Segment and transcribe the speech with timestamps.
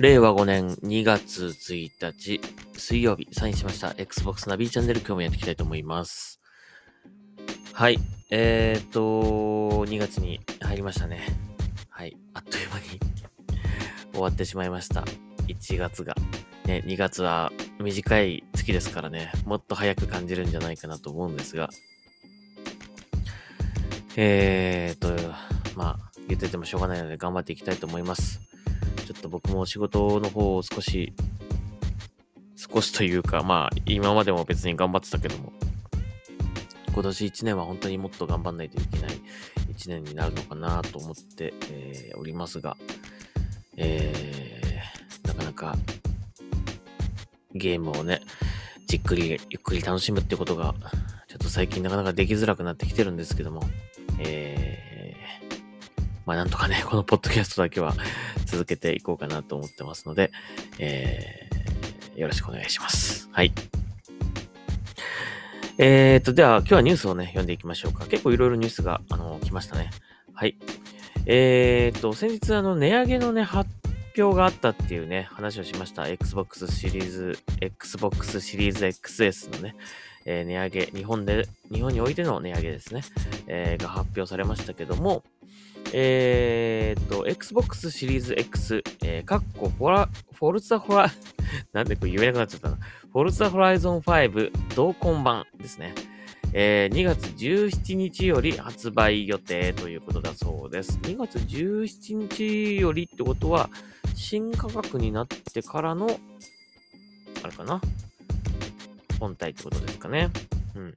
[0.00, 2.40] 令和5年2月1日
[2.72, 6.40] 水曜日サインしました Xbox ナビチャンネル今日もやっていきたいと思います。
[7.74, 7.98] はい。
[8.30, 11.26] えー、っと、2月に入りましたね。
[11.90, 12.16] はい。
[12.32, 13.00] あっという間に
[14.14, 15.04] 終わってしまいました。
[15.48, 16.14] 1月が。
[16.64, 21.68] ね、2月は短い月ですからね、もっと早く感じるんじゃないかなと思うんですが、
[24.16, 25.34] えー、っと、
[25.76, 28.49] まあ、言っててもしょうがないので頑張っていきたいと思います。
[29.30, 31.14] 僕も仕事の方を少し、
[32.56, 35.52] 少しというか、まあ、今までも別に頑張ってたけども、
[36.92, 39.10] 今年1年は本当にもっと頑張んないといけない
[39.72, 42.76] 1年になるのかなと思って、えーおりますが、
[43.76, 45.78] えーなかなか
[47.54, 48.20] ゲームをね、
[48.86, 50.74] じっくりゆっくり楽しむってことが、
[51.28, 53.62] ちょっと最近なかなかできづらくなってきてるんですけども、
[54.18, 55.00] えー
[56.26, 57.94] まあなんとかね、このポッドキャストだけは
[58.50, 60.30] 続けていこうかなと思ってますので、
[60.78, 61.50] えー
[62.16, 63.28] よろしくお願いします。
[63.32, 63.52] はい。
[65.78, 68.04] えーと、では今日はニュースをね、読んでいきましょうか。
[68.06, 69.90] 結構いろいろニュースが、あの、来ましたね。
[70.34, 70.56] はい。
[71.24, 73.70] えーと、先日あの、値上げのね、発
[74.18, 76.08] 表があったっていうね、話をしました。
[76.08, 79.74] Xbox シリーズ、Xbox シリーズ XS のね、
[80.26, 83.02] えー値上げ、日本で、日本においての値上げですね、
[83.46, 85.24] えーが発表されましたけども、
[85.92, 91.10] えーと、Xbox シリーズ X、えー、かっこフォラ、フォルツァホラ、
[91.72, 92.78] なんでこれ言えなくなっちゃったな。
[93.12, 95.94] フォルツァホライゾン5同梱版ですね。
[96.52, 100.98] えー2月17日より発売予定ということだそうです。
[101.02, 103.70] 2月17日よりってことは、
[104.14, 106.20] 新価格になってからの、
[107.42, 107.80] あれかな？
[109.18, 110.30] 本体ってことですかね。
[110.74, 110.94] うん。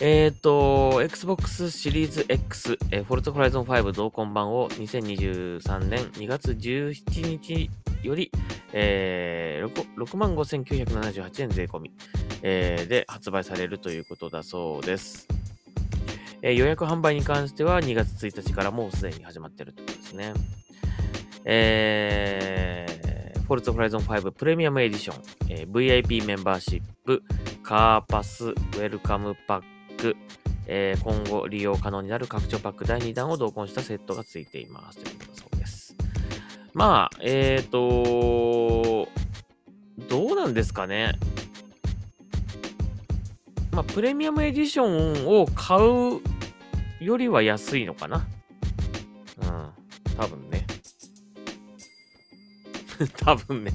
[0.00, 7.70] えっ、と、Xbox シリーズ X、えー、Forza Horizon 5同梱版を2023年2月17日
[8.02, 8.32] より、
[8.72, 11.92] えー、65,978円税込み、
[12.42, 15.28] えーで発売されるということだそうです。
[16.42, 20.34] えー予約販売に関しては2月1日からもうすでに始まっているということですね。
[21.44, 27.22] えー、Forza Horizon 5プレミアムエディション、えー VIP メンバーシップ、
[27.62, 29.73] カーパス、ウェルカムパッ
[30.12, 30.16] ク、
[30.66, 35.96] えー今後利用可能になる拡張パック第2弾を同梱したセットがついていますということだそうです。
[36.74, 39.08] まあ、えっ、と
[40.08, 41.12] どうなんですかね。
[43.72, 46.20] まあ、プレミアムエディションを買う
[47.04, 48.26] よりは安いのかな。
[49.42, 49.70] うん、
[50.16, 50.43] 多分ね。
[53.18, 53.72] 多分ね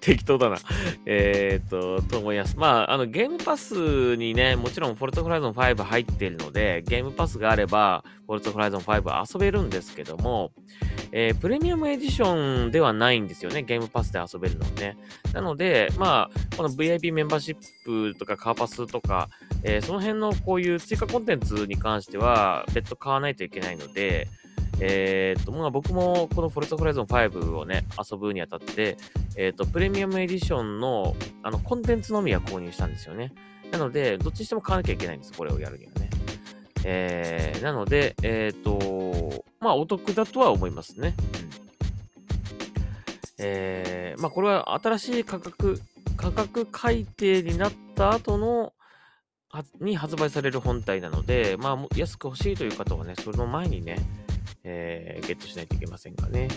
[0.00, 0.58] 適当だな。
[1.06, 2.56] えーっと、と思います。
[2.56, 10.52] まあ、あの、ゲームパスにね、もちろん、フォルトホライゾン5入ってるので、ゲームパスがあれば、フォルトホライゾン5遊べるんですけども、
[11.12, 14.96] えープレミアムエディションではないんですよね、ゲームパスで遊べるのはね。
[15.32, 19.28] なので、まあ、この VIP メンバーシップとかカーパスとか、
[19.62, 24.28] えーその辺のこういう追加コンテンツに関しては、別途買わないといけないので、
[24.80, 28.96] えーっと、まあ僕もこのフォルトホライゾン5をね、遊ぶにあたって、
[29.36, 33.32] えーっと、プレミアムエディションの、あの、コンテンツのみは購入したんですよね。
[33.70, 36.10] なので、どっちにしても買わなきゃいけないんです、これをやるにはね。
[36.84, 41.14] えー、なので、えっと、まあお得だとは思いますね。
[41.48, 41.64] うん
[43.38, 45.80] えー、まあこれは新しい価格、
[46.16, 48.72] 価格改定になった後の、
[49.80, 53.98] に発売される本体なので、まあ安く欲しいという方はね、その前にね、
[54.64, 56.48] えーゲットしないといけませんがね。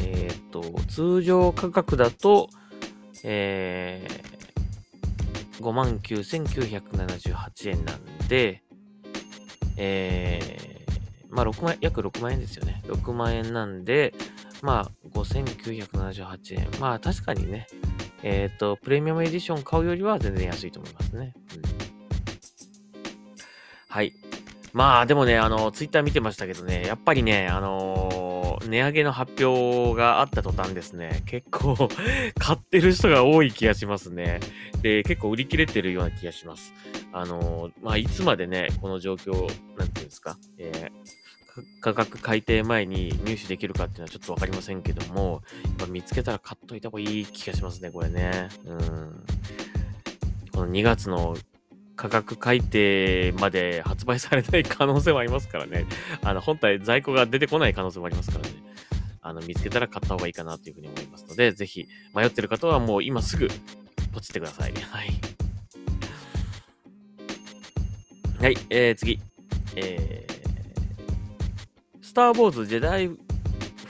[0.00, 2.48] えーっと、通常価格だと、
[3.24, 8.62] えー、59,978円なんで、
[9.76, 12.82] えー、まあ6万、約6万円ですよね。
[12.86, 14.14] 6万円なんで、
[14.62, 16.68] まあ5,978円。
[16.80, 17.66] まあ確かにね、
[18.22, 21.34] えっ、と、プレミアムエディション買うよりは全然安いと思いますね。
[21.72, 21.77] うん
[23.88, 24.12] はい。
[24.72, 28.38] まあでもね、あの、ツイッター見てましたけどね、やっぱりね、あのー
[28.68, 31.76] 値上げの発表があった途端ですね、結構
[32.38, 34.40] 買ってる人が多い気がしますね。
[34.82, 36.74] で、結構売り切れてるような気がします。
[37.12, 39.32] あのーまあいつまでね、この状況、
[39.78, 41.18] なんていうんですか、えー
[41.80, 48.48] 価格改定前に入手できるかっていうのはちょっとわかりませんけども、やっぱ見つけたら買っといた方がいい気がしますね、これね。
[48.64, 49.24] うん。
[50.52, 51.36] この2月の
[51.98, 55.84] 価格改定まで発売されない可能性もありますからね。
[56.22, 58.50] あの、本体在庫が出てこない可能性もありますからね。
[59.20, 63.48] あの、見つけたら買った方がいいかなというふうに思いますので、ぜひ迷ってる方はもう今すぐ
[64.12, 64.72] ポチってください。
[64.88, 65.10] はい。
[68.40, 69.20] はい、えー、次。
[69.74, 73.16] えー、スター・ウォーズ・ジェダイ・フ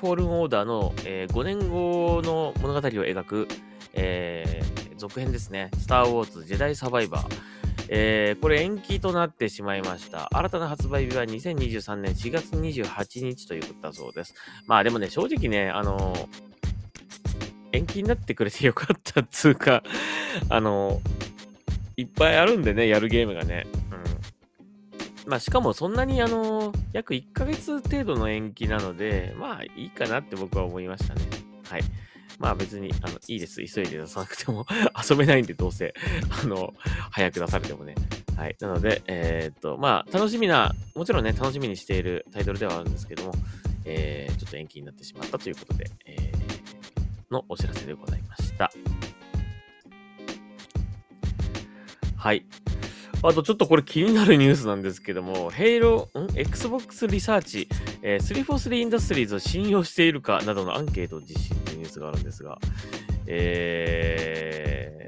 [0.01, 3.49] ォールン・オーダーの、えー5年後の物語を描く、
[3.93, 5.71] えー続編ですね。
[5.79, 7.48] スター・ウォーズ・ジェダイ・サバイバー。
[7.88, 10.29] えーこれ延期となってしまいました。
[10.37, 14.35] 新たな発売日は2023年4月28日ということだそうです。
[14.67, 16.49] まあでもね、正直ね、あのー
[17.73, 19.82] 延期になってくれてよかったっつうか、
[20.49, 23.67] あのーいっぱいあるんでね、やるゲームがね。
[25.25, 25.31] うん。
[25.31, 31.23] まあしかもそんなにあの約1ヶ月程度の延期なので、まあいいかなって僕は思いましたね。
[31.64, 31.82] はい。
[32.38, 33.56] まあ別に、あの、いいです。
[33.64, 34.64] 急いで出さなくても
[35.11, 35.93] 遊べないんで、どうせ、
[36.43, 36.73] あの、
[37.19, 37.97] 早く出されてもね。
[38.37, 38.56] はい。
[38.61, 43.32] なので、えーっと、まあ、楽しみな、もちろんね、楽しみにしているタイトルではあるんですけども、
[43.85, 48.70] えー、ちょっと延期になってしまったということで、えー、のお知らせでございました。
[52.17, 52.47] はい。
[53.21, 57.69] あとちょっとこれ気になるニュースなんですけども、ヘイロー、ん ?Xbox リサーチ、
[58.03, 62.59] えー、343インダストリーズを信用しているかなどのアンケートを実施というニュースがあるんですが、
[63.26, 65.08] え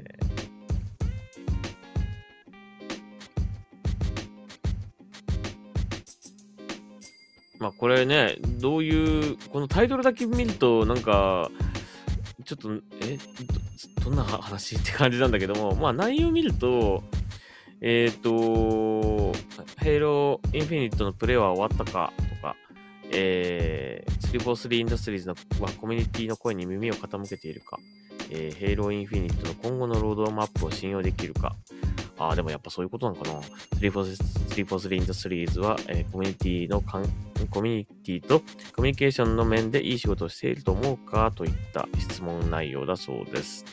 [7.61, 11.51] まあこれね、どういう、このタイトルだけ見ると、なんか、
[12.43, 12.71] ちょっと、
[13.03, 13.17] え、
[14.03, 17.03] どどんな話って感じなんだけども、まあ内容を見ると、
[17.79, 19.31] えっ、と、
[19.77, 22.55] ヘイローインフィニットのプレイは終わったかとか、
[23.11, 27.77] えー、343インダストリーズのはコミュニティの声に耳を傾けているか、
[28.31, 31.55] えー、ヘイローインフィニットの今後のロードマップを信用できるか、
[32.21, 33.39] ああ、でもやっぱそういうことなのかな。
[33.79, 37.05] 343インダストリーズは、えーコミュニティのかん、
[37.49, 38.41] コミュニティと
[38.75, 43.65] コミュニケーションの面でいい仕事をしていると思うかといった質問内容だそうです。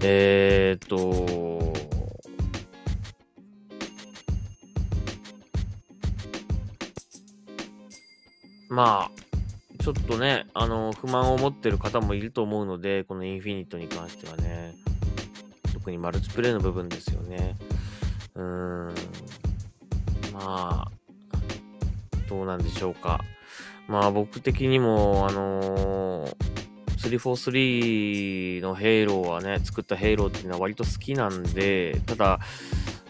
[0.00, 1.72] えーっと、
[8.70, 14.74] まあ、ちょっとね、あの、不満を持ってる方もいると思うので、このインフィニットに関してはね、
[15.82, 17.56] 特にマルチプレイの部分ですよね。
[18.36, 18.94] うーん、
[20.32, 20.90] まあ、
[22.28, 23.20] どうなんでしょうか。
[23.88, 26.52] まあ僕的にも、あのー
[27.02, 32.38] 343のヘイローはね、作ったヘイローっていうのは割と好きなんで、ただ、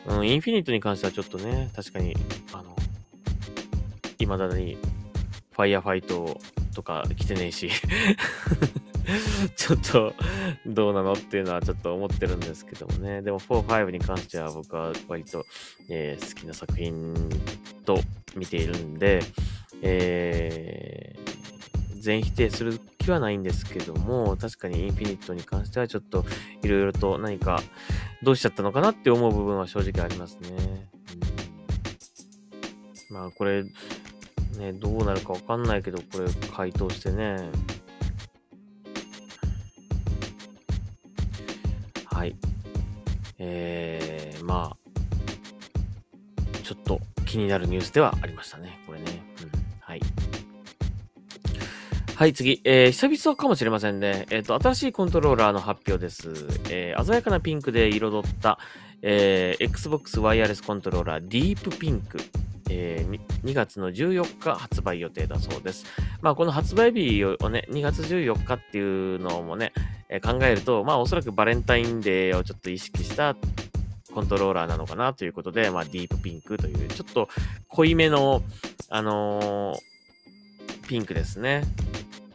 [0.07, 2.17] うん、インフィニットに関してはちょっとね、確かに、
[2.55, 2.75] あの、
[4.19, 4.79] 未だに、
[5.51, 6.41] ファイヤーファイト
[6.75, 7.69] とか来てねえし、
[9.57, 10.15] ちょっと、
[10.67, 13.23] どうなのっていうのはちょっと思ってるんですけどもね。
[13.23, 15.45] でも4、5に関しては僕は割と、
[15.89, 17.15] えー好きな作品
[17.85, 18.01] と
[18.37, 19.21] 見ているんで、
[19.83, 21.33] えー
[22.03, 26.25] 全否定する気はないんですけども、確かにインフィニットに関してはちょっと
[26.61, 27.63] いろいろと何か
[28.25, 30.51] どうしちゃったのかなって思う部分は正直ありますね。
[31.15, 31.53] うん
[33.13, 33.63] まあこれ、
[34.59, 37.37] ね、どうなるかわかんないけど、これ回答してね。
[43.45, 44.77] えー、まあ、
[46.63, 48.79] ちょっと気になるニュースではありましたね。
[48.87, 49.21] これね。
[49.43, 50.01] うん、はい。
[52.15, 52.61] はい、次。
[52.63, 54.27] えー、久々かもしれませんね。
[54.31, 56.29] えっ、と、新しいコントローラーの発表です。
[56.71, 58.61] えー、鮮やかなピンクで彩った、
[59.03, 62.19] えー、Xbox ワイヤレスコントローラーディープピンク。
[62.71, 65.85] えー 2, 月の14日発売予定だそうです。
[66.21, 69.73] まあ、この発売日をね、2月14日っていうのもね、
[70.15, 73.35] え考えると、まあ、おそらくバレンタインデーをちょっと意識した
[74.13, 77.31] コントローラーなのかなということで、まあ、ディープピンクという、ちょっと
[77.69, 78.43] 濃いめの、
[78.91, 79.79] あのー
[80.87, 81.63] ピンクですね。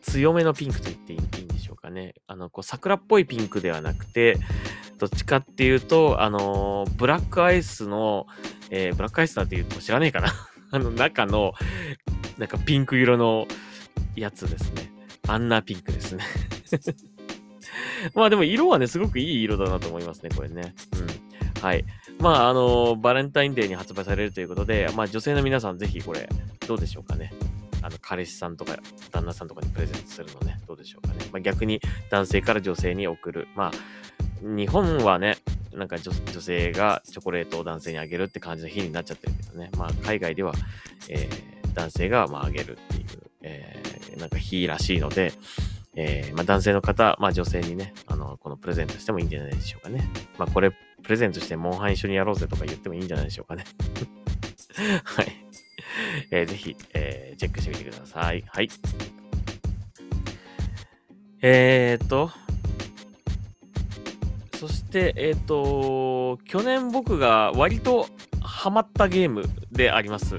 [0.02, 2.16] 強めのピンクと言っていいんでしょうかね。
[2.26, 4.38] あの、こう、桜っぽいピンクではなくて、
[4.98, 8.26] どっちかっていうと、あのーブラックアイスの、
[8.72, 10.34] えーブラックアイスだって言うと知らねえかな
[10.72, 11.54] あの、中の、
[12.40, 13.48] なんかピンク色の
[14.16, 14.92] やつですね。
[15.28, 16.24] あんなピンクですね。
[18.16, 20.74] まあでも色はね、すごくいい色だなと思いますね、これね。
[20.94, 21.62] うん。
[21.62, 21.86] はい。
[22.20, 26.30] まあ、あのバレンタインデーに発売されるということで、まあ女性の皆さんぜひこれ、
[26.68, 27.32] どうでしょうかね。
[27.82, 28.77] あの、彼氏さんとか、
[29.12, 31.25] 旦那さんとかにプレゼントするのね、どうでしょうかね。
[31.32, 33.48] まあ逆に男性から女性に送る。
[33.56, 33.72] まあ、
[34.42, 35.38] 日本はね、
[35.74, 39.70] なんか女女性がチョコレートを男性にあげるって感じの日になっちゃってるけどね。
[39.77, 40.54] まあ海外では、
[41.10, 43.06] えー男性がまああげるっていう、
[43.44, 45.32] えーなんか日らしいので、
[46.00, 50.08] えーまあ男性の方、まあ女性にね、あの、このプレゼントしてもいいんじゃないでしょうかね。
[50.38, 50.72] まあこれ、
[51.04, 53.63] プレゼントしてモンハン一緒にやろうぜとか言ってもいいんじゃないでしょうかね。
[55.04, 55.27] はい。
[56.32, 58.44] えーぜひ、えーチェックしてみてください。
[58.48, 58.70] はい。
[61.42, 62.32] えーっと、
[64.60, 68.08] そして、えーっと、去年僕が割と
[68.42, 70.36] ハマったゲームであります。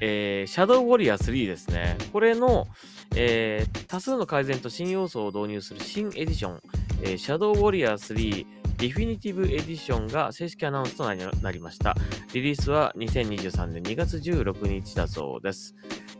[0.00, 1.96] えー、シャドウウォリアー3ですね。
[2.12, 2.68] これの、
[3.16, 6.60] えー、多数の改善と新要素を導入する新エディション、
[7.02, 11.94] えー、シャドウウォリアー3ディフィニティブエディションが正式アナウンスとなりました。
[12.34, 15.74] リリースは2023年2月16日だそうです。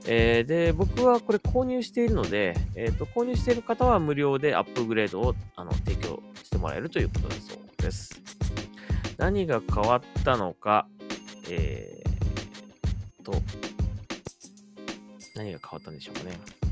[0.07, 8.23] えー、で、僕はこれ購入しているので、えーと、購入している方は無料でアップグレードをあの提供してもらえるということだそうです。
[9.19, 10.89] 何が変わったのか、
[11.51, 13.33] えーと、
[15.35, 16.66] 何が変わったんでしょうかね。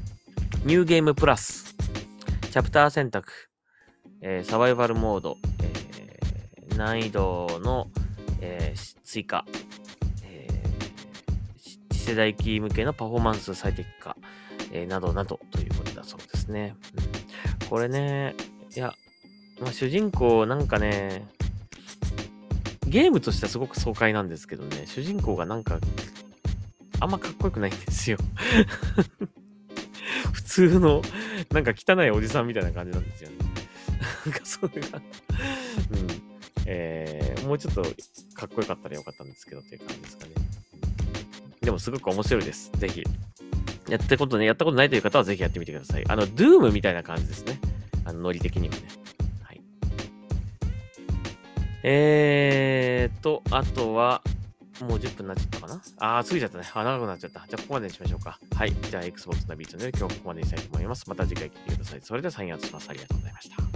[0.64, 1.76] ニューゲームプラス、
[2.50, 3.30] チャプター選択、
[4.22, 7.88] えー、サバイバルモード、えー、難易度の、
[8.40, 9.44] えー、追加、
[10.22, 10.48] え
[11.92, 14.16] 次世代機向けのパフォーマンス最適化、
[14.72, 16.74] えなどなどということだそうですね。
[17.60, 18.34] うん、これね、
[18.74, 18.94] いや、
[19.60, 21.28] まあ、主人公なんかね、
[22.86, 25.78] ゲームとしてはすごく爽快なんですけどね、主人公がなんか、
[27.00, 28.16] あんまかっこよくないんですよ。
[30.34, 31.00] 普通の、
[31.52, 33.36] なんか汚いおじさんみたいな感じなんですよね。
[34.26, 35.04] なんかそれがうん。
[36.66, 37.82] えー、もうちょっと
[38.34, 40.32] かっこよかったらよかったんですけどっていう感じですかね。
[41.60, 42.70] でもすごく面白いです。
[42.76, 43.02] ぜひ。
[43.88, 46.04] やったことね、やったことないという方はぜひやってみてください。
[46.08, 47.60] あの、ドゥームみたいな感じですね。
[48.04, 48.82] あの、ノリ的にはね。
[49.42, 49.60] はい。
[51.82, 54.22] えーと、あとは、
[54.80, 55.82] もう10分になっちゃったかな？
[55.98, 56.64] あー、過ぎちゃったね。
[56.74, 57.44] あ、長くなっちゃった。
[57.48, 58.38] じゃあ、ここまでにしましょうか。
[58.54, 58.72] はい。
[58.72, 61.08] じゃあ、Xbox のビートの今日はここまでにしたいと思います。
[61.08, 62.00] また次回聞いてください。
[62.02, 62.90] それではサインアウトします。
[62.90, 63.73] ありがとうございました。